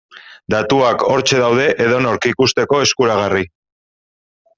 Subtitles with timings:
[0.51, 3.45] Datuak hortxe daude edonork ikusteko eskuragarri.